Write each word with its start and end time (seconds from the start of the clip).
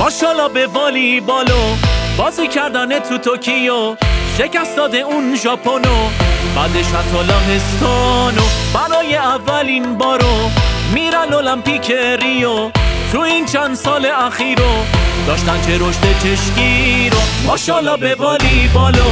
ماشاءالله 0.00 0.48
به 0.48 0.66
والی 0.66 1.20
بالو. 1.20 1.76
بازی 2.16 2.48
کردن 2.48 2.98
تو 2.98 3.18
توکیو. 3.18 3.96
شکست 4.38 4.76
داده 4.76 4.98
اون 4.98 5.36
ژاپنو. 5.36 6.08
بعدش 6.56 6.86
حتی 6.86 7.22
لهستانو 7.28 8.42
برای 8.74 9.16
اولین 9.16 9.98
بارو. 9.98 10.50
میرن 10.94 11.32
المپیک 11.34 11.92
ریو. 12.22 12.70
تو 13.12 13.20
این 13.20 13.46
چند 13.46 13.74
سال 13.74 14.06
اخیرو. 14.06 14.84
داشتن 15.26 15.60
چه 15.66 15.74
رشد 15.76 16.18
چشکی 16.22 17.10
رو 17.10 17.18
ماشاءالله 17.46 17.96
به 17.96 18.14
والی 18.14 18.70
بالو. 18.74 19.10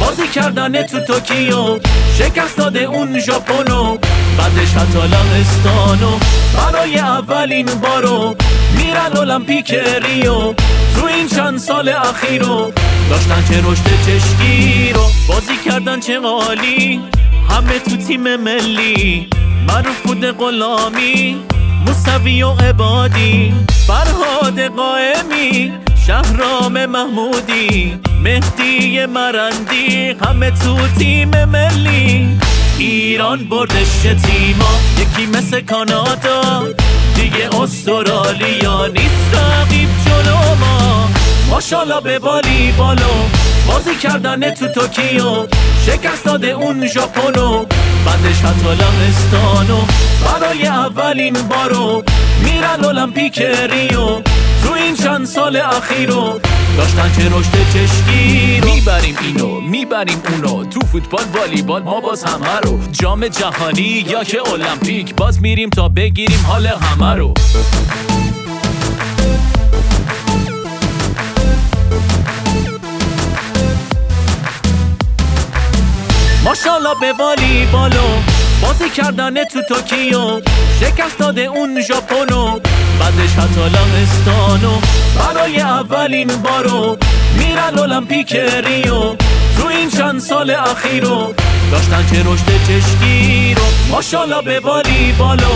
بازی 0.00 0.28
کردن 0.28 0.82
تو 0.82 1.00
توکیو. 1.00 1.78
شکست 2.18 2.56
داده 2.56 2.80
اون 2.80 3.18
ژاپنو. 3.18 3.96
بعدش 4.38 4.72
حتی 4.72 4.98
لهستانو 4.98 6.18
برای 6.56 6.98
اولین 6.98 7.66
بارو. 7.66 8.36
میرن 8.96 9.16
المپیک 9.16 9.74
ریو. 9.74 10.52
تو 10.94 11.06
این 11.06 11.28
چند 11.28 11.58
سال 11.58 11.88
اخیرو 11.88 12.72
داشتن 13.10 13.44
چه 13.48 13.58
رشد 13.58 13.84
چشکی 14.06 14.92
رو. 14.92 15.00
بازی 15.28 15.56
کردن 15.64 16.00
چه 16.00 16.18
عالی 16.18 17.00
همه 17.50 17.78
تو 17.78 17.96
تیم 17.96 18.36
ملی. 18.36 19.28
معروف 19.68 20.00
بود 20.00 20.24
غلامی 20.24 21.36
موسوی 21.86 22.42
و 22.42 22.50
عبادی. 22.50 23.54
فرهاد 23.86 24.60
قائمی 24.60 25.72
شهرام 26.06 26.86
محمودی. 26.86 27.98
مهدی 28.22 29.06
مرندی 29.06 30.16
همه 30.24 30.50
تو 30.50 30.88
تیم 30.98 31.44
ملی. 31.44 32.28
ایران 32.78 33.44
بردش 33.48 34.02
تیما 34.02 34.80
یکی 34.98 35.26
مثل 35.26 35.60
کانادا. 35.60 36.66
استرالیا 38.26 38.86
نیست 38.86 39.34
رقیب 39.34 39.88
جلو 40.06 40.54
ما. 40.60 41.08
ماشاءالله 41.50 42.00
به 42.00 42.18
والی 42.18 42.72
بالو 42.78 43.28
بازی 43.66 43.96
کردن 43.96 44.50
تو 44.50 44.66
توکیو. 44.66 45.46
شکست 45.86 46.24
داده 46.24 46.48
اون 46.48 46.86
ژاپنو. 46.86 47.64
بعدش 48.06 48.40
حتی 48.40 48.68
لهستانو 48.68 49.80
برای 50.24 50.66
اولین 50.66 51.32
بارو 51.32 52.02
میرن 52.44 52.84
المپیک 52.84 53.42
ریو. 53.42 54.20
تو 54.66 54.72
این 54.72 54.96
چند 54.96 55.26
سال 55.26 55.56
اخیرو 55.56 56.40
داشتن 56.76 57.12
چه 57.16 57.28
رشد 57.28 57.52
چشکی 57.74 58.60
رو. 58.60 58.74
می‌بریم 58.74 59.16
اینو 59.22 59.60
می‌بریم 59.60 60.22
اونو. 60.32 60.64
تو 60.64 60.80
فوتبال 60.80 61.24
والیبال 61.34 61.82
ما 61.82 62.00
باز 62.00 62.24
همه 62.24 62.58
رو. 62.62 62.78
جام 62.92 63.28
جهانی 63.28 64.04
یا 64.08 64.24
که 64.24 64.52
المپیک 64.52 65.14
باز 65.14 65.42
میریم 65.42 65.70
تا 65.70 65.88
بگیریم 65.88 66.44
حال 66.48 66.66
همه 66.66 67.14
رو. 67.14 67.34
ماشاءالله 76.44 77.00
به 77.00 77.12
والی 77.12 77.66
بالو 77.72 78.22
بازی 78.62 78.90
کردن 78.90 79.44
تو 79.44 79.62
توکیو 79.68 80.40
شکست 80.80 81.18
داده 81.18 81.40
اون 81.40 81.80
ژاپنو 81.80 82.58
بعدش 83.06 83.32
حتی 83.32 83.60
لهستانو 83.60 84.80
برای 85.18 85.60
اولین 85.60 86.28
بارو 86.28 86.96
میرن 87.38 87.78
المپیک 87.78 88.36
ریو. 88.36 89.14
تو 89.56 89.68
این 89.68 89.90
چند 89.90 90.20
سال 90.20 90.50
اخیرو 90.50 91.34
داشتن 91.72 92.06
چه 92.10 92.20
رشد 92.20 92.46
چشکی 92.68 93.54
رو 93.54 93.62
ماشاءالله 93.90 94.42
به 94.42 94.60
والی 94.60 95.12
بالو 95.18 95.54